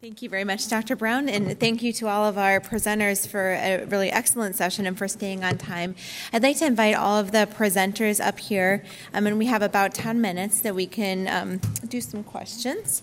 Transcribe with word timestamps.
Thank 0.00 0.22
you 0.22 0.30
very 0.30 0.44
much, 0.44 0.66
Dr. 0.66 0.96
Brown, 0.96 1.28
and 1.28 1.60
thank 1.60 1.82
you 1.82 1.92
to 1.92 2.08
all 2.08 2.24
of 2.24 2.38
our 2.38 2.58
presenters 2.58 3.28
for 3.28 3.50
a 3.50 3.84
really 3.84 4.10
excellent 4.10 4.56
session 4.56 4.86
and 4.86 4.96
for 4.96 5.06
staying 5.06 5.44
on 5.44 5.58
time. 5.58 5.94
I'd 6.32 6.42
like 6.42 6.56
to 6.60 6.64
invite 6.64 6.94
all 6.94 7.18
of 7.18 7.32
the 7.32 7.46
presenters 7.46 8.18
up 8.18 8.38
here, 8.38 8.82
um, 9.12 9.26
and 9.26 9.36
we 9.36 9.44
have 9.44 9.60
about 9.60 9.92
10 9.92 10.18
minutes 10.18 10.60
that 10.60 10.74
we 10.74 10.86
can 10.86 11.28
um, 11.28 11.60
do 11.86 12.00
some 12.00 12.24
questions. 12.24 13.02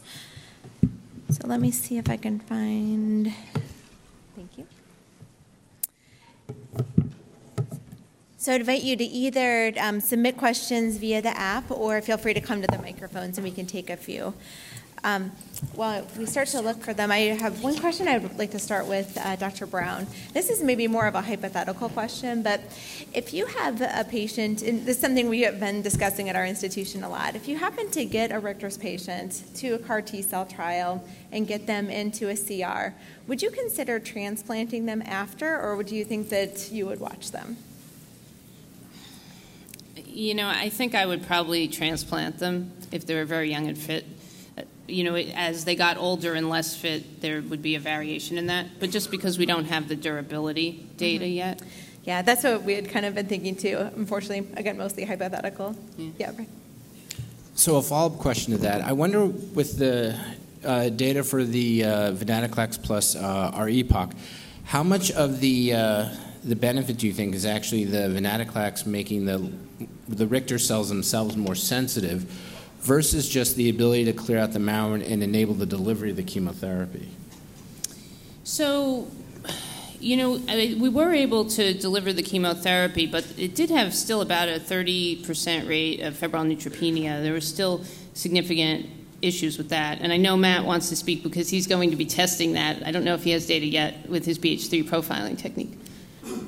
So 1.29 1.45
let 1.45 1.59
me 1.59 1.69
see 1.69 1.99
if 1.99 2.09
I 2.09 2.17
can 2.17 2.39
find. 2.39 3.31
Thank 4.35 4.57
you. 4.57 4.65
So 8.39 8.53
I 8.53 8.55
invite 8.55 8.81
you 8.81 8.95
to 8.95 9.03
either 9.03 9.71
um, 9.79 9.99
submit 9.99 10.35
questions 10.35 10.97
via 10.97 11.21
the 11.21 11.37
app 11.37 11.69
or 11.69 12.01
feel 12.01 12.17
free 12.17 12.33
to 12.33 12.41
come 12.41 12.63
to 12.63 12.67
the 12.67 12.79
microphones 12.79 13.37
and 13.37 13.45
we 13.45 13.51
can 13.51 13.67
take 13.67 13.91
a 13.91 13.97
few. 13.97 14.33
Um, 15.07 15.31
while 15.73 16.05
we 16.17 16.25
start 16.25 16.49
to 16.49 16.59
look 16.59 16.83
for 16.83 16.93
them, 16.93 17.11
I 17.11 17.19
have 17.19 17.63
one 17.63 17.77
question 17.77 18.09
I 18.09 18.17
would 18.17 18.37
like 18.37 18.51
to 18.51 18.59
start 18.59 18.87
with 18.87 19.17
uh, 19.17 19.37
Dr. 19.37 19.65
Brown. 19.65 20.05
This 20.33 20.49
is 20.49 20.61
maybe 20.61 20.85
more 20.85 21.07
of 21.07 21.15
a 21.15 21.21
hypothetical 21.21 21.87
question, 21.87 22.43
but 22.43 22.59
if 23.13 23.33
you 23.33 23.45
have 23.45 23.79
a 23.79 24.05
patient, 24.09 24.63
and 24.63 24.85
this 24.85 24.97
is 24.97 25.01
something 25.01 25.29
we 25.29 25.43
have 25.43 25.61
been 25.61 25.81
discussing 25.81 26.27
at 26.27 26.35
our 26.35 26.45
institution 26.45 27.05
a 27.05 27.09
lot, 27.09 27.37
if 27.37 27.47
you 27.47 27.57
happen 27.57 27.89
to 27.91 28.03
get 28.03 28.33
a 28.33 28.39
Richter's 28.39 28.77
patient 28.77 29.43
to 29.55 29.75
a 29.75 29.79
CAR 29.79 30.01
T 30.01 30.21
cell 30.21 30.45
trial 30.45 31.01
and 31.31 31.47
get 31.47 31.67
them 31.67 31.89
into 31.89 32.27
a 32.27 32.35
CR, 32.35 32.93
would 33.27 33.41
you 33.41 33.49
consider 33.49 33.99
transplanting 33.99 34.87
them 34.87 35.01
after, 35.05 35.57
or 35.57 35.77
would 35.77 35.89
you 35.89 36.03
think 36.03 36.27
that 36.31 36.69
you 36.69 36.85
would 36.85 36.99
watch 36.99 37.31
them? 37.31 37.55
You 39.95 40.35
know, 40.35 40.49
I 40.49 40.67
think 40.67 40.95
I 40.95 41.05
would 41.05 41.25
probably 41.25 41.69
transplant 41.69 42.39
them 42.39 42.73
if 42.91 43.05
they 43.05 43.15
were 43.15 43.23
very 43.23 43.49
young 43.49 43.67
and 43.67 43.77
fit 43.77 44.05
you 44.87 45.03
know, 45.03 45.15
as 45.15 45.65
they 45.65 45.75
got 45.75 45.97
older 45.97 46.33
and 46.33 46.49
less 46.49 46.75
fit, 46.75 47.21
there 47.21 47.41
would 47.41 47.61
be 47.61 47.75
a 47.75 47.79
variation 47.79 48.37
in 48.37 48.47
that. 48.47 48.79
But 48.79 48.89
just 48.91 49.11
because 49.11 49.37
we 49.37 49.45
don't 49.45 49.65
have 49.65 49.87
the 49.87 49.95
durability 49.95 50.87
data 50.97 51.25
mm-hmm. 51.25 51.33
yet. 51.33 51.61
Yeah, 52.03 52.21
that's 52.21 52.43
what 52.43 52.63
we 52.63 52.73
had 52.73 52.89
kind 52.89 53.05
of 53.05 53.15
been 53.15 53.27
thinking 53.27 53.55
too. 53.55 53.77
Unfortunately, 53.95 54.47
again, 54.55 54.77
mostly 54.77 55.03
hypothetical. 55.03 55.75
Yeah. 55.97 56.09
yeah 56.17 56.31
right. 56.37 56.49
So 57.55 57.77
a 57.77 57.81
follow-up 57.81 58.19
question 58.19 58.53
to 58.53 58.59
that. 58.59 58.81
I 58.81 58.93
wonder 58.93 59.25
with 59.25 59.77
the 59.77 60.17
uh, 60.63 60.89
data 60.89 61.23
for 61.23 61.43
the 61.43 61.83
uh, 61.83 61.89
venetoclax 62.13 62.81
plus 62.81 63.15
uh, 63.15 63.51
R-EPOCH, 63.53 64.13
how 64.65 64.83
much 64.83 65.11
of 65.11 65.39
the 65.39 65.73
uh, 65.73 66.09
the 66.43 66.55
benefit 66.55 66.97
do 66.97 67.07
you 67.07 67.13
think 67.13 67.35
is 67.35 67.45
actually 67.45 67.85
the 67.85 68.09
venetoclax 68.09 68.85
making 68.85 69.25
the 69.25 69.51
the 70.07 70.27
Richter 70.27 70.59
cells 70.59 70.89
themselves 70.89 71.35
more 71.35 71.55
sensitive? 71.55 72.31
Versus 72.81 73.27
just 73.27 73.55
the 73.55 73.69
ability 73.69 74.05
to 74.05 74.13
clear 74.13 74.37
out 74.37 74.53
the 74.53 74.59
marrow 74.59 74.93
and 74.93 75.23
enable 75.23 75.53
the 75.53 75.65
delivery 75.65 76.11
of 76.11 76.15
the 76.15 76.23
chemotherapy? 76.23 77.09
So, 78.43 79.07
you 79.99 80.15
know, 80.15 80.33
we 80.79 80.89
were 80.89 81.11
able 81.11 81.45
to 81.45 81.73
deliver 81.73 82.13
the 82.13 82.23
chemotherapy, 82.23 83.05
but 83.05 83.25
it 83.37 83.55
did 83.55 83.69
have 83.69 83.93
still 83.93 84.21
about 84.21 84.47
a 84.47 84.59
30% 84.59 85.67
rate 85.67 86.01
of 86.01 86.15
febrile 86.15 86.45
neutropenia. 86.45 87.21
There 87.21 87.33
were 87.33 87.41
still 87.41 87.83
significant 88.13 88.85
issues 89.21 89.57
with 89.57 89.69
that. 89.69 89.99
And 89.99 90.13
I 90.13 90.17
know 90.17 90.37
Matt 90.37 90.63
wants 90.63 90.89
to 90.89 90.95
speak 90.95 91.23
because 91.23 91.49
he's 91.49 91.67
going 91.67 91.89
to 91.89 91.95
be 91.95 92.05
testing 92.05 92.53
that. 92.53 92.85
I 92.85 92.91
don't 92.91 93.03
know 93.03 93.15
if 93.15 93.23
he 93.23 93.31
has 93.31 93.47
data 93.47 93.65
yet 93.65 94.07
with 94.07 94.25
his 94.25 94.37
BH3 94.37 94.83
profiling 94.87 95.37
technique. 95.37 95.73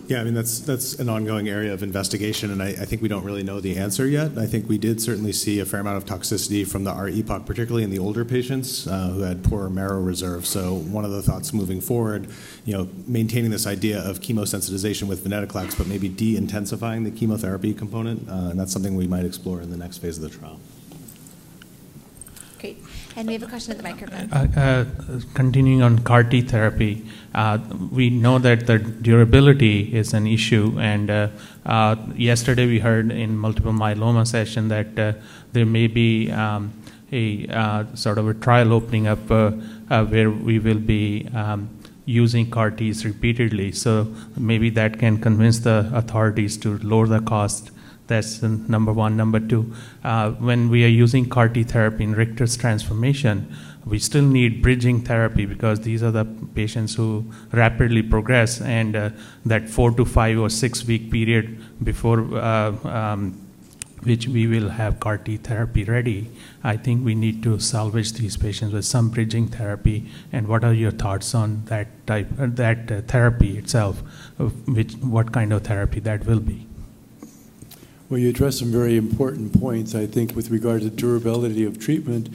Yeah, 0.10 0.22
I 0.22 0.24
mean, 0.24 0.34
that's, 0.34 0.58
that's 0.62 0.96
an 0.96 1.08
ongoing 1.08 1.48
area 1.48 1.72
of 1.72 1.84
investigation, 1.84 2.50
and 2.50 2.64
I, 2.64 2.70
I, 2.70 2.86
think 2.86 3.04
we 3.04 3.08
don't 3.08 3.24
really 3.24 3.44
know 3.44 3.60
the 3.60 3.78
answer 3.78 4.08
yet. 4.08 4.40
I 4.40 4.48
think 4.48 4.68
we 4.68 4.80
did 4.80 5.00
certainly 5.00 5.32
see 5.32 5.60
a 5.60 5.66
fair 5.66 5.82
amount 5.82 5.98
of 5.98 6.06
toxicity 6.06 6.68
from 6.68 6.84
the 6.84 6.90
R-EPOCH, 6.90 7.46
particularly 7.46 7.84
in 7.84 7.92
the 7.92 8.00
older 8.00 8.26
patients 8.26 8.88
uh, 8.88 9.10
who 9.10 9.22
had 9.22 9.44
poor 9.44 9.70
marrow 9.70 10.02
reserve. 10.02 10.48
So 10.48 10.74
one 10.74 11.06
of 11.06 11.12
the 11.12 11.22
thoughts 11.22 11.54
moving 11.54 11.80
forward, 11.80 12.28
you 12.66 12.76
know, 12.76 12.90
maintaining 13.06 13.52
this 13.52 13.68
idea 13.68 14.00
of 14.00 14.20
chemosensitization 14.20 15.04
with 15.04 15.24
venetoclax, 15.24 15.78
but 15.78 15.86
maybe 15.86 16.10
de-intensifying 16.10 17.04
the 17.04 17.12
chemotherapy 17.12 17.76
component, 17.76 18.28
uh, 18.28 18.50
and 18.50 18.60
that's 18.60 18.74
something 18.74 18.96
we 18.96 19.06
might 19.06 19.26
explore 19.26 19.62
in 19.62 19.70
the 19.70 19.78
next 19.78 20.00
phase 20.00 20.18
of 20.18 20.24
the 20.24 20.36
trial. 20.36 20.60
And 23.16 23.28
we 23.28 23.34
have 23.34 23.44
a 23.44 23.48
question 23.48 23.72
at 23.72 23.78
the 23.78 23.84
microphone. 23.84 24.32
Uh, 24.32 24.48
uh, 24.56 25.20
continuing 25.34 25.82
on 25.82 26.00
CAR 26.00 26.24
T 26.24 26.42
therapy, 26.42 27.06
uh, 27.34 27.58
we 27.92 28.10
know 28.10 28.40
that 28.40 28.68
the 28.68 28.80
durability 28.80 29.94
is 29.96 30.14
an 30.14 30.28
issue, 30.28 30.78
and 30.80 31.10
uh, 31.10 31.28
uh, 31.66 31.96
yesterday 32.16 32.66
we 32.66 32.80
heard 32.80 33.12
in 33.12 33.38
multiple 33.38 33.74
myeloma 33.74 34.26
session 34.26 34.68
that 34.70 34.98
uh, 34.98 35.14
there 35.54 35.66
may 35.66 35.88
be 35.88 36.32
um, 36.32 36.72
a 37.12 37.86
sort 37.96 38.18
of 38.18 38.28
a 38.28 38.34
trial 38.36 38.72
opening 38.72 39.08
up 39.08 39.20
where 39.30 40.30
we 40.30 40.60
will 40.60 40.80
be 40.80 41.28
um, 41.34 41.70
using 42.06 42.50
CAR 42.50 42.72
Ts 42.72 43.06
repeatedly. 43.06 43.72
So 43.72 44.14
maybe 44.38 44.70
that 44.72 45.00
can 45.00 45.20
convince 45.20 45.60
the 45.60 45.90
authorities 45.94 46.58
to 46.58 46.78
lower 46.80 47.08
the 47.08 47.20
cost 47.20 47.72
that's 48.10 48.42
number 48.42 48.92
one. 48.92 49.16
Number 49.16 49.40
two, 49.40 49.74
uh, 50.04 50.32
when 50.32 50.70
we 50.70 50.84
are 50.84 50.94
using 51.06 51.30
CAR 51.30 51.48
T 51.48 51.64
therapy 51.64 52.04
in 52.04 52.14
Richter's 52.14 52.58
transformation, 52.58 53.56
we 53.86 54.00
still 54.00 54.24
need 54.24 54.62
bridging 54.62 55.02
therapy 55.02 55.46
because 55.46 55.82
these 55.82 56.04
are 56.04 56.12
the 56.12 56.26
patients 56.54 56.96
who 56.96 57.26
rapidly 57.52 58.02
progress, 58.04 58.62
and 58.62 58.96
uh, 58.96 59.10
that 59.46 59.70
four 59.70 59.92
to 59.92 60.06
five 60.06 60.38
or 60.38 60.50
six 60.50 60.86
week 60.86 61.12
period 61.12 61.64
before 61.84 62.20
uh, 62.38 62.72
um, 62.88 63.46
which 64.04 64.28
we 64.28 64.48
will 64.48 64.70
have 64.70 65.00
CAR 65.00 65.18
T 65.18 65.38
therapy 65.38 65.84
ready, 65.84 66.32
I 66.64 66.78
think 66.78 67.06
we 67.06 67.16
need 67.16 67.44
to 67.44 67.60
salvage 67.60 68.14
these 68.14 68.38
patients 68.38 68.74
with 68.74 68.86
some 68.86 69.10
bridging 69.10 69.48
therapy. 69.48 70.10
And 70.32 70.48
what 70.48 70.64
are 70.64 70.74
your 70.74 70.92
thoughts 70.92 71.36
on 71.36 71.66
that 71.66 71.88
type, 72.08 72.28
uh, 72.40 72.48
that 72.52 72.92
uh, 72.92 73.02
therapy 73.02 73.58
itself? 73.58 74.02
Which, 74.66 74.94
what 74.96 75.34
kind 75.34 75.52
of 75.52 75.64
therapy 75.64 76.00
that 76.02 76.26
will 76.26 76.40
be? 76.40 76.69
Well, 78.10 78.18
you 78.18 78.30
addressed 78.30 78.58
some 78.58 78.72
very 78.72 78.98
important 78.98 79.60
points, 79.60 79.94
I 79.94 80.08
think, 80.08 80.36
with 80.36 80.50
regard 80.50 80.82
to 80.82 80.90
durability 80.90 81.64
of 81.64 81.78
treatment. 81.78 82.28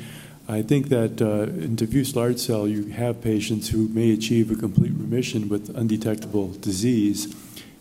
I 0.47 0.63
think 0.63 0.89
that 0.91 1.21
uh, 1.21 1.51
in 1.51 1.75
diffuse 1.75 2.15
large 2.15 2.39
cell, 2.39 2.69
you 2.69 2.93
have 2.93 3.21
patients 3.21 3.71
who 3.71 3.89
may 3.89 4.13
achieve 4.13 4.53
a 4.53 4.55
complete 4.55 4.93
remission 4.93 5.49
with 5.49 5.77
undetectable 5.77 6.53
disease. 6.53 7.35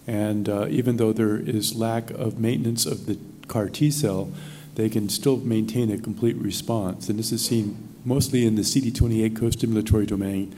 And 0.07 0.49
uh, 0.49 0.65
even 0.69 0.97
though 0.97 1.13
there 1.13 1.37
is 1.37 1.75
lack 1.75 2.09
of 2.09 2.39
maintenance 2.39 2.87
of 2.87 3.05
the 3.05 3.19
CAR 3.47 3.69
T 3.69 3.91
cell, 3.91 4.31
they 4.73 4.89
can 4.89 5.07
still 5.07 5.37
maintain 5.37 5.91
a 5.91 5.99
complete 5.99 6.37
response. 6.37 7.09
And 7.09 7.19
this 7.19 7.31
is 7.31 7.45
seen 7.45 7.89
mostly 8.03 8.47
in 8.47 8.55
the 8.55 8.63
CD28 8.63 9.35
co-stimulatory 9.35 10.07
domain, 10.07 10.55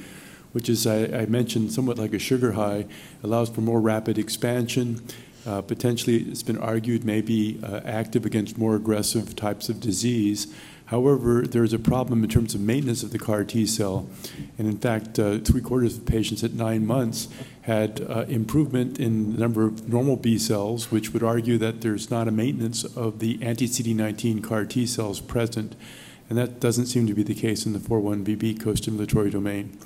which 0.54 0.70
is, 0.70 0.88
I, 0.88 1.04
I 1.08 1.26
mentioned, 1.26 1.74
somewhat 1.74 1.98
like 1.98 2.14
a 2.14 2.20
sugar 2.20 2.54
high, 2.54 2.86
allows 3.24 3.50
for 3.50 3.60
more 3.60 3.82
rapid 3.82 4.18
expansion 4.18 5.02
uh, 5.46 5.62
potentially, 5.62 6.18
it's 6.18 6.44
been 6.44 6.58
argued, 6.58 7.04
may 7.04 7.22
be 7.22 7.60
uh, 7.64 7.82
active 7.86 8.26
against 8.26 8.58
more 8.58 8.76
aggressive 8.76 9.36
types 9.36 9.70
of 9.70 9.80
disease. 9.80 10.54
However, 10.88 11.42
there's 11.42 11.74
a 11.74 11.80
problem 11.80 12.24
in 12.24 12.30
terms 12.30 12.54
of 12.54 12.62
maintenance 12.62 13.02
of 13.02 13.12
the 13.12 13.18
CAR 13.18 13.44
T 13.44 13.66
cell. 13.66 14.08
And 14.58 14.68
in 14.68 14.78
fact, 14.78 15.18
uh, 15.18 15.40
three 15.40 15.62
quarters 15.62 15.98
of 15.98 16.06
patients 16.06 16.44
at 16.44 16.54
nine 16.54 16.86
months 16.86 17.28
had 17.64 18.02
uh, 18.02 18.26
improvement 18.28 19.00
in 19.00 19.34
the 19.34 19.40
number 19.40 19.66
of 19.66 19.90
normal 19.90 20.16
B 20.16 20.38
cells, 20.38 20.92
which 20.92 21.12
would 21.12 21.24
argue 21.24 21.58
that 21.58 21.82
there's 21.82 22.12
not 22.12 22.28
a 22.28 22.32
maintenance 22.32 22.84
of 22.84 23.18
the 23.20 23.40
anti 23.42 23.68
CD19 23.68 24.44
CAR 24.44 24.66
T 24.66 24.86
cells 24.86 25.20
present. 25.20 25.76
And 26.30 26.38
that 26.38 26.60
doesn't 26.60 26.88
seem 26.88 27.08
to 27.08 27.14
be 27.14 27.24
the 27.24 27.36
case 27.36 27.66
in 27.66 27.74
the 27.74 27.80
4-1BB 27.80 28.60
co-stimulatory 28.60 29.32
domain. 29.32 29.78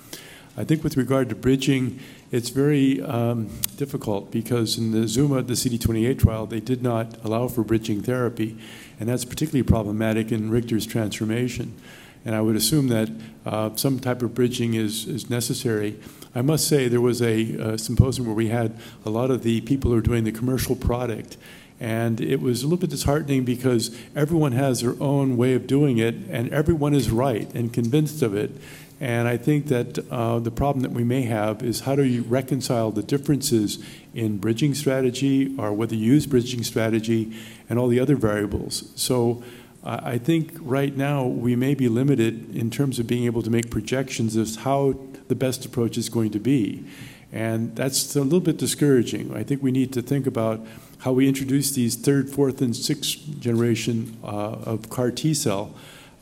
I 0.59 0.65
think 0.65 0.83
with 0.83 0.97
regard 0.97 1.29
to 1.29 1.35
bridging, 1.35 2.01
it's 2.31 2.49
very 2.49 3.01
um, 3.01 3.47
difficult 3.77 4.29
because 4.29 4.77
in 4.77 4.91
the 4.91 5.07
Zuma, 5.07 5.41
the 5.41 5.53
CD28 5.53 6.19
trial, 6.19 6.45
they 6.45 6.59
did 6.59 6.83
not 6.83 7.17
allow 7.23 7.47
for 7.47 7.63
bridging 7.63 8.01
therapy, 8.01 8.57
and 8.99 9.07
that's 9.07 9.23
particularly 9.23 9.63
problematic 9.63 10.33
in 10.33 10.49
Richter's 10.49 10.85
transformation. 10.85 11.79
And 12.25 12.35
I 12.35 12.41
would 12.41 12.57
assume 12.57 12.89
that 12.89 13.09
uh, 13.45 13.73
some 13.77 13.99
type 13.99 14.21
of 14.21 14.35
bridging 14.35 14.73
is, 14.73 15.07
is 15.07 15.29
necessary. 15.29 15.97
I 16.35 16.41
must 16.41 16.67
say 16.67 16.89
there 16.89 16.99
was 16.99 17.21
a, 17.21 17.53
a 17.53 17.77
symposium 17.77 18.27
where 18.27 18.35
we 18.35 18.49
had 18.49 18.77
a 19.05 19.09
lot 19.09 19.31
of 19.31 19.43
the 19.43 19.61
people 19.61 19.91
who 19.91 19.97
are 19.97 20.01
doing 20.01 20.25
the 20.25 20.33
commercial 20.33 20.75
product, 20.75 21.37
and 21.79 22.19
it 22.19 22.41
was 22.41 22.63
a 22.63 22.65
little 22.65 22.77
bit 22.77 22.89
disheartening 22.89 23.45
because 23.45 23.97
everyone 24.13 24.51
has 24.51 24.81
their 24.81 25.01
own 25.01 25.37
way 25.37 25.53
of 25.53 25.67
doing 25.67 25.99
it, 25.99 26.15
and 26.29 26.51
everyone 26.51 26.93
is 26.93 27.09
right 27.09 27.49
and 27.55 27.71
convinced 27.71 28.21
of 28.21 28.35
it. 28.35 28.51
And 28.99 29.29
I 29.29 29.37
think 29.37 29.67
that 29.67 29.97
uh, 30.11 30.39
the 30.39 30.51
problem 30.51 30.81
that 30.83 30.91
we 30.91 31.05
may 31.05 31.21
have 31.21 31.63
is 31.63 31.81
how 31.81 31.95
do 31.95 32.03
you 32.03 32.23
reconcile 32.23 32.91
the 32.91 33.03
differences 33.03 33.83
in 34.13 34.39
bridging 34.39 34.75
strategy 34.75 35.55
or 35.57 35.71
whether 35.71 35.95
you 35.95 36.13
use 36.13 36.25
bridging 36.25 36.63
strategy 36.63 37.33
and 37.69 37.79
all 37.79 37.87
the 37.87 37.99
other 37.99 38.17
variables. 38.17 38.91
So 38.95 39.41
uh, 39.85 40.01
I 40.03 40.17
think 40.17 40.51
right 40.59 40.95
now 40.95 41.25
we 41.25 41.55
may 41.55 41.75
be 41.75 41.87
limited 41.87 42.53
in 42.53 42.69
terms 42.69 42.99
of 42.99 43.07
being 43.07 43.23
able 43.23 43.41
to 43.43 43.49
make 43.49 43.69
projections 43.69 44.35
as 44.35 44.57
how 44.57 44.99
the 45.29 45.35
best 45.35 45.65
approach 45.65 45.97
is 45.97 46.09
going 46.09 46.31
to 46.31 46.39
be. 46.39 46.85
And 47.31 47.75
that's 47.75 48.15
a 48.15 48.21
little 48.21 48.39
bit 48.41 48.57
discouraging. 48.57 49.33
I 49.33 49.43
think 49.43 49.63
we 49.63 49.71
need 49.71 49.93
to 49.93 50.01
think 50.01 50.27
about 50.27 50.65
how 50.99 51.13
we 51.13 51.27
introduce 51.27 51.71
these 51.71 51.95
third, 51.95 52.29
fourth, 52.29 52.61
and 52.61 52.75
sixth 52.75 53.39
generation 53.39 54.17
uh, 54.23 54.27
of 54.27 54.89
CAR 54.89 55.11
T 55.11 55.33
cell 55.33 55.73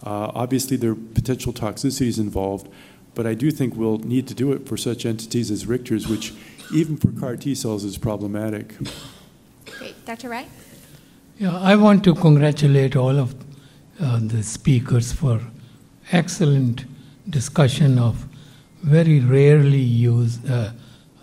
uh, 0.03 0.31
obviously, 0.33 0.77
there 0.77 0.91
are 0.91 0.95
potential 0.95 1.53
toxicities 1.53 2.19
involved, 2.19 2.69
But 3.17 3.25
I 3.25 3.33
do 3.33 3.49
think 3.49 3.75
we'll 3.75 3.97
need 3.97 4.27
to 4.27 4.35
do 4.35 4.53
it 4.53 4.67
for 4.67 4.77
such 4.77 5.03
entities 5.03 5.49
as 5.49 5.65
Richter's, 5.65 6.07
which 6.07 6.35
even 6.71 6.97
for 6.97 7.11
CAR 7.19 7.35
T 7.35 7.55
cells 7.55 7.83
is 7.83 7.97
problematic. 7.97 8.75
Great. 9.65 10.05
Dr. 10.05 10.29
Wright? 10.29 10.47
Yeah, 11.39 11.57
I 11.57 11.75
want 11.77 12.03
to 12.03 12.13
congratulate 12.13 12.95
all 12.95 13.17
of 13.17 13.33
uh, 13.99 14.19
the 14.21 14.43
speakers 14.43 15.11
for 15.13 15.41
excellent 16.11 16.85
discussion 17.27 17.97
of 17.97 18.27
very 18.83 19.19
rarely 19.19 19.79
used, 19.79 20.47
uh, 20.47 20.73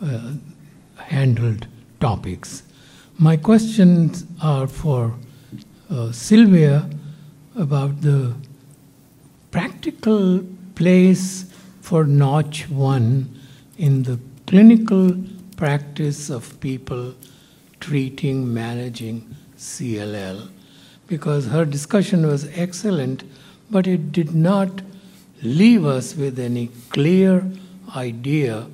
uh, 0.04 0.32
handled 0.96 1.68
topics. 2.00 2.64
My 3.18 3.36
questions 3.36 4.26
are 4.42 4.66
for 4.66 5.14
uh, 5.88 6.10
Sylvia 6.10 6.90
about 7.54 8.00
the 8.00 8.34
practical 9.54 10.44
place 10.74 11.44
for 11.80 12.02
Notch 12.02 12.68
1 12.68 13.40
in 13.78 14.02
the 14.02 14.18
clinical 14.48 15.16
practice 15.56 16.28
of 16.28 16.58
people 16.58 17.14
treating, 17.78 18.52
managing 18.52 19.36
CLL. 19.56 20.48
Because 21.06 21.46
her 21.46 21.64
discussion 21.64 22.26
was 22.26 22.50
excellent, 22.58 23.22
but 23.70 23.86
it 23.86 24.10
did 24.10 24.34
not 24.34 24.82
leave 25.40 25.86
us 25.86 26.16
with 26.16 26.36
any 26.40 26.66
clear 26.90 27.48
idea 27.94 28.66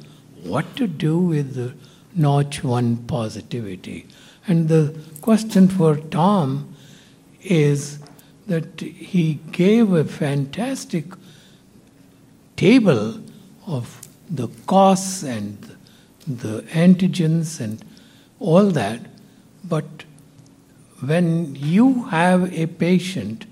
what 0.44 0.76
to 0.76 0.86
do 0.86 1.18
with 1.18 1.56
the 1.56 1.74
Notch 2.14 2.64
1 2.64 2.96
positivity. 3.06 4.06
And 4.46 4.70
the 4.70 4.98
question 5.20 5.68
for 5.68 5.96
Tom 5.96 6.74
is 7.42 7.98
that 8.50 8.80
he 8.80 9.34
gave 9.52 9.92
a 9.92 10.04
fantastic 10.04 11.04
table 12.56 13.20
of 13.66 14.08
the 14.28 14.48
costs 14.66 15.22
and 15.22 15.76
the 16.26 16.62
antigens 16.84 17.60
and 17.60 17.84
all 18.40 18.70
that, 18.78 19.00
but 19.62 20.04
when 21.10 21.54
you 21.54 22.04
have 22.04 22.52
a 22.52 22.66
patient 22.66 23.46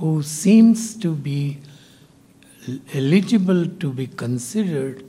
who 0.00 0.22
seems 0.22 0.96
to 0.96 1.14
be 1.14 1.58
eligible 2.92 3.66
to 3.84 3.92
be 3.92 4.06
considered 4.06 5.04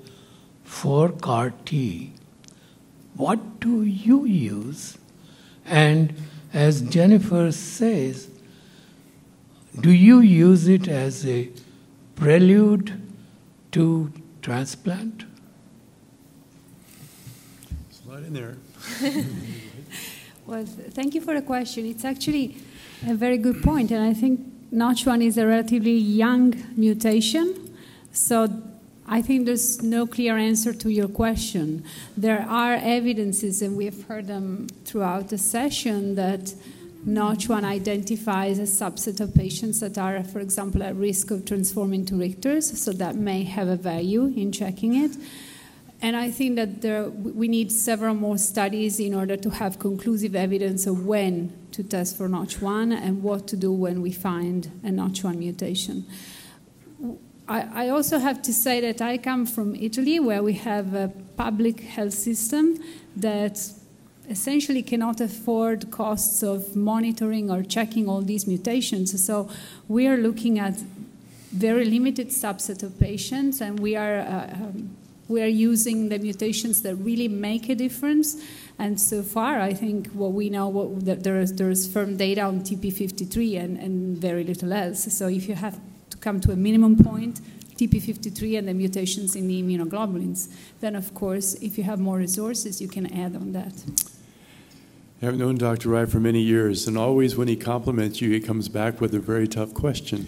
for 0.63 1.09
CAR 1.09 1.53
T, 1.65 2.13
what 3.15 3.59
do 3.59 3.81
you 3.81 4.25
use? 4.25 4.97
And 5.65 6.13
as 6.53 6.81
Jennifer 6.81 7.51
says, 7.51 8.29
do 9.79 9.91
you 9.91 10.19
use 10.19 10.67
it 10.67 10.87
as 10.87 11.25
a 11.25 11.49
prelude 12.15 13.01
to 13.71 14.11
transplant? 14.41 15.25
It's 17.89 18.01
not 18.05 18.19
in 18.19 18.33
there. 18.33 18.57
well, 20.45 20.65
thank 20.65 21.15
you 21.15 21.21
for 21.21 21.33
the 21.33 21.41
question. 21.41 21.85
It's 21.85 22.05
actually 22.05 22.57
a 23.07 23.15
very 23.15 23.37
good 23.37 23.63
point, 23.63 23.91
and 23.91 24.03
I 24.03 24.13
think 24.13 24.39
Notch1 24.71 25.23
is 25.23 25.37
a 25.37 25.47
relatively 25.47 25.97
young 25.97 26.53
mutation, 26.75 27.75
so 28.11 28.47
I 29.07 29.21
think 29.21 29.45
there's 29.45 29.81
no 29.81 30.07
clear 30.07 30.37
answer 30.37 30.73
to 30.73 30.89
your 30.89 31.07
question. 31.07 31.83
There 32.15 32.45
are 32.47 32.75
evidences, 32.75 33.61
and 33.61 33.75
we 33.75 33.85
have 33.85 34.03
heard 34.03 34.27
them 34.27 34.67
throughout 34.85 35.29
the 35.29 35.37
session, 35.37 36.15
that 36.15 36.53
Notch1 37.05 37.65
identifies 37.65 38.59
a 38.59 38.63
subset 38.63 39.19
of 39.19 39.35
patients 39.35 39.81
that 39.81 39.97
are, 39.97 40.23
for 40.23 40.39
example, 40.39 40.81
at 40.83 40.95
risk 40.95 41.31
of 41.31 41.45
transforming 41.45 42.05
to 42.05 42.15
Richter's, 42.15 42.81
so 42.81 42.93
that 42.93 43.15
may 43.15 43.43
have 43.43 43.67
a 43.67 43.75
value 43.75 44.33
in 44.35 44.53
checking 44.53 44.95
it. 44.95 45.11
And 46.01 46.15
I 46.15 46.31
think 46.31 46.55
that 46.55 46.81
there, 46.81 47.09
we 47.09 47.47
need 47.47 47.71
several 47.71 48.13
more 48.13 48.37
studies 48.37 48.99
in 48.99 49.13
order 49.13 49.35
to 49.37 49.49
have 49.49 49.79
conclusive 49.79 50.35
evidence 50.35 50.85
of 50.85 51.05
when 51.05 51.53
to 51.71 51.83
test 51.83 52.17
for 52.17 52.29
Notch1 52.29 52.93
and 52.93 53.21
what 53.21 53.47
to 53.47 53.57
do 53.57 53.71
when 53.71 54.01
we 54.01 54.11
find 54.11 54.71
a 54.83 54.89
Notch1 54.89 55.37
mutation. 55.37 56.05
I, 57.47 57.85
I 57.85 57.89
also 57.89 58.19
have 58.19 58.41
to 58.43 58.53
say 58.53 58.79
that 58.81 59.01
I 59.01 59.17
come 59.17 59.45
from 59.45 59.75
Italy, 59.75 60.19
where 60.19 60.41
we 60.41 60.53
have 60.53 60.93
a 60.93 61.11
public 61.35 61.81
health 61.81 62.13
system 62.13 62.79
that 63.17 63.59
essentially 64.29 64.81
cannot 64.81 65.21
afford 65.21 65.91
costs 65.91 66.43
of 66.43 66.75
monitoring 66.75 67.51
or 67.51 67.63
checking 67.63 68.07
all 68.07 68.21
these 68.21 68.47
mutations. 68.47 69.23
So 69.23 69.49
we 69.87 70.07
are 70.07 70.17
looking 70.17 70.59
at 70.59 70.75
very 71.51 71.85
limited 71.85 72.29
subset 72.29 72.83
of 72.83 72.99
patients, 72.99 73.61
and 73.61 73.79
we 73.79 73.95
are 73.95 74.19
uh, 74.19 74.49
um, 74.53 74.95
we 75.27 75.41
are 75.41 75.47
using 75.47 76.09
the 76.09 76.19
mutations 76.19 76.81
that 76.81 76.95
really 76.95 77.27
make 77.27 77.69
a 77.69 77.75
difference. 77.75 78.43
And 78.77 78.99
so 78.99 79.23
far, 79.23 79.59
I 79.59 79.73
think 79.73 80.07
what 80.11 80.33
we 80.33 80.49
know 80.49 80.67
what, 80.67 81.05
that 81.05 81.23
there 81.23 81.39
is 81.39 81.53
there 81.53 81.69
is 81.69 81.87
firm 81.91 82.17
data 82.17 82.41
on 82.41 82.61
TP53 82.61 83.59
and, 83.63 83.77
and 83.77 84.17
very 84.17 84.43
little 84.43 84.73
else. 84.73 85.13
So 85.13 85.27
if 85.27 85.47
you 85.47 85.55
have 85.55 85.79
to 86.09 86.17
come 86.17 86.41
to 86.41 86.51
a 86.51 86.55
minimum 86.55 86.97
point, 86.97 87.39
TP53 87.77 88.57
and 88.57 88.67
the 88.67 88.73
mutations 88.73 89.35
in 89.35 89.47
the 89.47 89.61
immunoglobulins, 89.61 90.49
then 90.79 90.95
of 90.95 91.13
course, 91.13 91.55
if 91.55 91.77
you 91.77 91.83
have 91.83 91.99
more 91.99 92.17
resources, 92.17 92.81
you 92.81 92.87
can 92.87 93.05
add 93.13 93.35
on 93.35 93.53
that. 93.53 93.73
I've 95.21 95.37
known 95.37 95.55
Dr. 95.55 95.87
Wright 95.87 96.09
for 96.09 96.19
many 96.19 96.41
years, 96.41 96.85
and 96.85 96.97
always 96.97 97.37
when 97.37 97.47
he 97.47 97.55
compliments 97.55 98.19
you, 98.19 98.29
he 98.31 98.41
comes 98.41 98.67
back 98.67 98.99
with 98.99 99.15
a 99.15 99.19
very 99.19 99.47
tough 99.47 99.73
question. 99.73 100.27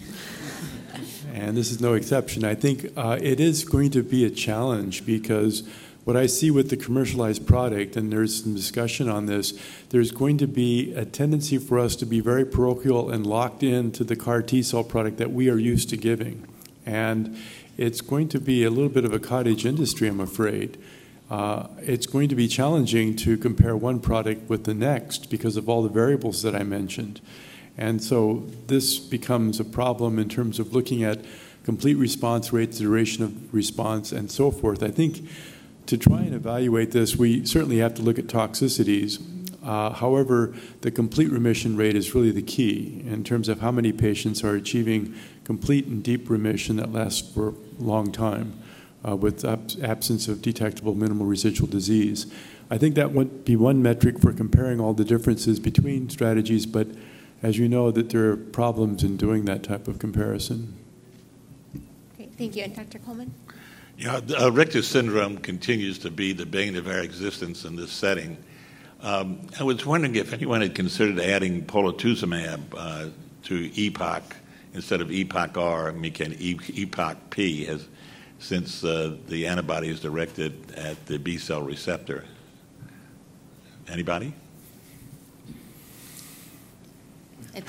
and 1.34 1.54
this 1.54 1.70
is 1.70 1.82
no 1.82 1.92
exception. 1.92 2.44
I 2.44 2.54
think 2.54 2.92
uh, 2.96 3.18
it 3.20 3.38
is 3.38 3.64
going 3.64 3.90
to 3.90 4.02
be 4.02 4.24
a 4.24 4.30
challenge 4.30 5.04
because 5.04 5.68
what 6.04 6.16
I 6.16 6.24
see 6.26 6.50
with 6.50 6.70
the 6.70 6.78
commercialized 6.78 7.46
product, 7.46 7.96
and 7.96 8.10
there's 8.10 8.42
some 8.42 8.54
discussion 8.54 9.08
on 9.10 9.26
this, 9.26 9.52
there's 9.90 10.12
going 10.12 10.38
to 10.38 10.46
be 10.46 10.94
a 10.94 11.04
tendency 11.04 11.58
for 11.58 11.78
us 11.78 11.94
to 11.96 12.06
be 12.06 12.20
very 12.20 12.46
parochial 12.46 13.10
and 13.10 13.26
locked 13.26 13.62
into 13.62 14.02
the 14.02 14.16
CAR 14.16 14.40
T 14.40 14.62
cell 14.62 14.84
product 14.84 15.18
that 15.18 15.32
we 15.32 15.50
are 15.50 15.58
used 15.58 15.90
to 15.90 15.96
giving. 15.96 16.46
And 16.86 17.36
it's 17.76 18.00
going 18.00 18.28
to 18.28 18.40
be 18.40 18.64
a 18.64 18.70
little 18.70 18.88
bit 18.88 19.04
of 19.04 19.12
a 19.12 19.18
cottage 19.18 19.66
industry, 19.66 20.08
I'm 20.08 20.20
afraid 20.20 20.78
uh, 21.30 21.66
it's 21.80 22.06
going 22.06 22.28
to 22.28 22.36
be 22.36 22.46
challenging 22.46 23.16
to 23.16 23.36
compare 23.36 23.76
one 23.76 23.98
product 23.98 24.48
with 24.48 24.64
the 24.64 24.74
next 24.74 25.28
because 25.30 25.56
of 25.56 25.68
all 25.68 25.82
the 25.82 25.88
variables 25.88 26.42
that 26.42 26.54
I 26.54 26.62
mentioned. 26.62 27.20
And 27.76 28.02
so 28.02 28.46
this 28.68 28.98
becomes 28.98 29.60
a 29.60 29.64
problem 29.64 30.18
in 30.18 30.28
terms 30.28 30.58
of 30.58 30.72
looking 30.72 31.02
at 31.02 31.24
complete 31.64 31.94
response 31.94 32.52
rates, 32.52 32.78
duration 32.78 33.24
of 33.24 33.52
response, 33.52 34.12
and 34.12 34.30
so 34.30 34.50
forth. 34.50 34.82
I 34.82 34.90
think 34.90 35.28
to 35.86 35.98
try 35.98 36.20
and 36.20 36.34
evaluate 36.34 36.92
this, 36.92 37.16
we 37.16 37.44
certainly 37.44 37.78
have 37.78 37.94
to 37.94 38.02
look 38.02 38.18
at 38.18 38.26
toxicities. 38.26 39.20
Uh, 39.64 39.90
however, 39.90 40.54
the 40.82 40.92
complete 40.92 41.30
remission 41.30 41.76
rate 41.76 41.96
is 41.96 42.14
really 42.14 42.30
the 42.30 42.40
key 42.40 43.02
in 43.04 43.24
terms 43.24 43.48
of 43.48 43.60
how 43.60 43.72
many 43.72 43.92
patients 43.92 44.44
are 44.44 44.54
achieving 44.54 45.12
complete 45.46 45.86
and 45.86 46.02
deep 46.02 46.28
remission 46.28 46.74
that 46.74 46.92
lasts 46.92 47.32
for 47.32 47.50
a 47.50 47.54
long 47.78 48.10
time 48.10 48.52
uh, 49.06 49.14
with 49.14 49.44
ab- 49.44 49.70
absence 49.80 50.26
of 50.26 50.42
detectable 50.42 50.92
minimal 50.92 51.24
residual 51.24 51.68
disease. 51.68 52.26
I 52.68 52.78
think 52.78 52.96
that 52.96 53.12
would 53.12 53.44
be 53.44 53.54
one 53.54 53.80
metric 53.80 54.18
for 54.18 54.32
comparing 54.32 54.80
all 54.80 54.92
the 54.92 55.04
differences 55.04 55.60
between 55.60 56.10
strategies, 56.10 56.66
but 56.66 56.88
as 57.44 57.58
you 57.58 57.68
know, 57.68 57.92
that 57.92 58.10
there 58.10 58.28
are 58.32 58.36
problems 58.36 59.04
in 59.04 59.16
doing 59.16 59.44
that 59.44 59.62
type 59.62 59.86
of 59.86 60.00
comparison. 60.00 60.74
Great, 62.16 62.32
thank 62.36 62.56
you. 62.56 62.64
And 62.64 62.74
Dr. 62.74 62.98
Coleman? 62.98 63.32
Yeah, 63.96 64.18
uh, 64.40 64.50
Richter 64.50 64.82
syndrome 64.82 65.38
continues 65.38 65.96
to 66.00 66.10
be 66.10 66.32
the 66.32 66.44
bane 66.44 66.74
of 66.74 66.88
our 66.88 66.98
existence 66.98 67.64
in 67.64 67.76
this 67.76 67.92
setting. 67.92 68.36
Um, 69.00 69.46
I 69.60 69.62
was 69.62 69.86
wondering 69.86 70.16
if 70.16 70.32
anyone 70.32 70.60
had 70.60 70.74
considered 70.74 71.20
adding 71.20 71.64
polatuzumab 71.64 72.60
uh, 72.76 73.10
to 73.44 73.70
EPOCH 73.70 74.24
instead 74.76 75.00
of 75.00 75.08
EPOCH 75.08 75.56
R, 75.56 75.88
I 75.88 75.92
mean, 75.92 76.12
EPOCH 76.12 77.16
P, 77.30 77.66
as 77.66 77.88
since 78.38 78.84
uh, 78.84 79.16
the 79.28 79.46
antibody 79.46 79.88
is 79.88 80.00
directed 80.00 80.72
at 80.72 81.04
the 81.06 81.18
B 81.18 81.38
cell 81.38 81.62
receptor. 81.62 82.24
Anybody? 83.88 84.34
It 87.54 87.64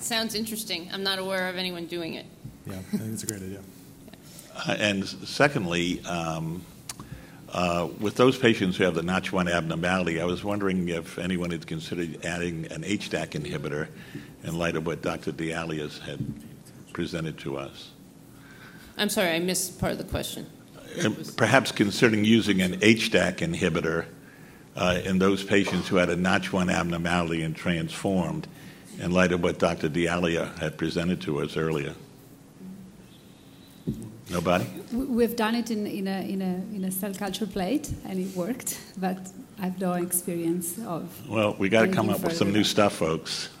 sounds 0.00 0.34
interesting. 0.34 0.88
I'm 0.92 1.02
not 1.02 1.18
aware 1.18 1.48
of 1.48 1.56
anyone 1.56 1.86
doing 1.86 2.14
it. 2.14 2.24
Yeah, 2.66 2.78
I 2.78 2.96
think 2.96 3.12
it's 3.12 3.22
a 3.22 3.26
great 3.26 3.42
idea. 3.42 3.60
Uh, 4.66 4.76
and 4.78 5.06
secondly, 5.06 6.02
um, 6.06 6.64
uh, 7.52 7.88
with 8.00 8.16
those 8.16 8.38
patients 8.38 8.76
who 8.76 8.84
have 8.84 8.94
the 8.94 9.02
Notch1 9.02 9.52
abnormality, 9.52 10.20
I 10.20 10.24
was 10.24 10.42
wondering 10.42 10.88
if 10.88 11.18
anyone 11.18 11.50
had 11.50 11.66
considered 11.66 12.24
adding 12.24 12.66
an 12.72 12.82
HDAC 12.82 13.30
inhibitor 13.40 13.88
in 14.44 14.56
light 14.56 14.76
of 14.76 14.86
what 14.86 15.02
Dr. 15.02 15.32
Deaglio's 15.32 15.98
had 15.98 16.18
presented 16.96 17.36
to 17.36 17.58
us. 17.58 17.90
I'm 18.96 19.10
sorry, 19.10 19.28
I 19.32 19.38
missed 19.38 19.78
part 19.78 19.92
of 19.92 19.98
the 19.98 20.04
question. 20.04 20.46
perhaps 21.36 21.70
considering 21.70 22.24
using 22.24 22.62
an 22.62 22.80
HDAC 22.80 23.34
inhibitor 23.48 24.06
uh, 24.74 25.00
in 25.04 25.18
those 25.18 25.44
patients 25.44 25.88
who 25.88 25.96
had 25.96 26.08
a 26.08 26.16
Notch1 26.16 26.72
abnormality 26.72 27.42
and 27.42 27.54
transformed, 27.54 28.48
in 28.98 29.10
light 29.10 29.30
of 29.32 29.42
what 29.42 29.58
Dr. 29.58 29.90
Deaglio 29.90 30.46
had 30.58 30.78
presented 30.78 31.20
to 31.20 31.40
us 31.42 31.58
earlier. 31.58 31.94
Nobody? 34.30 34.64
We- 34.90 35.04
We've 35.18 35.36
done 35.36 35.54
it 35.54 35.70
in, 35.70 35.86
in, 35.86 36.08
a, 36.08 36.20
in, 36.26 36.40
a, 36.40 36.54
in 36.76 36.84
a 36.84 36.90
cell 36.90 37.12
culture 37.12 37.46
plate, 37.46 37.92
and 38.06 38.18
it 38.18 38.34
worked, 38.34 38.80
but 38.96 39.18
I've 39.60 39.78
no 39.78 39.92
experience 39.92 40.78
of. 40.78 41.02
Well, 41.28 41.56
we 41.58 41.68
got 41.68 41.82
to 41.82 41.92
come 41.92 42.08
up 42.08 42.20
with 42.22 42.34
some 42.34 42.54
new 42.54 42.64
stuff, 42.64 42.94
folks. 42.94 43.50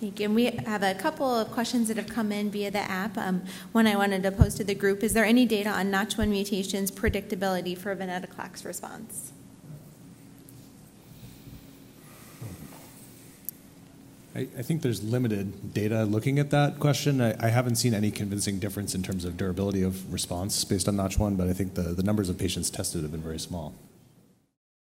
Thank 0.00 0.20
you. 0.20 0.26
And 0.26 0.34
we 0.34 0.46
have 0.46 0.84
a 0.84 0.94
couple 0.94 1.26
of 1.26 1.50
questions 1.50 1.88
that 1.88 1.96
have 1.96 2.08
come 2.08 2.30
in 2.30 2.50
via 2.50 2.70
the 2.70 2.78
app. 2.78 3.18
Um, 3.18 3.42
one 3.72 3.88
I 3.88 3.96
wanted 3.96 4.22
to 4.22 4.30
pose 4.30 4.54
to 4.56 4.64
the 4.64 4.74
group. 4.74 5.02
Is 5.02 5.12
there 5.12 5.24
any 5.24 5.44
data 5.44 5.70
on 5.70 5.90
Notch1 5.90 6.28
mutations 6.28 6.92
predictability 6.92 7.76
for 7.76 7.96
venetoclax 7.96 8.64
response? 8.64 9.32
I, 14.36 14.46
I 14.56 14.62
think 14.62 14.82
there's 14.82 15.02
limited 15.02 15.74
data 15.74 16.04
looking 16.04 16.38
at 16.38 16.50
that 16.50 16.78
question. 16.78 17.20
I, 17.20 17.34
I 17.44 17.48
haven't 17.48 17.74
seen 17.74 17.92
any 17.92 18.12
convincing 18.12 18.60
difference 18.60 18.94
in 18.94 19.02
terms 19.02 19.24
of 19.24 19.36
durability 19.36 19.82
of 19.82 20.12
response 20.12 20.64
based 20.64 20.86
on 20.86 20.94
Notch 20.94 21.18
1, 21.18 21.34
but 21.34 21.48
I 21.48 21.52
think 21.52 21.74
the, 21.74 21.82
the 21.82 22.04
numbers 22.04 22.28
of 22.28 22.38
patients 22.38 22.70
tested 22.70 23.02
have 23.02 23.10
been 23.10 23.22
very 23.22 23.40
small. 23.40 23.74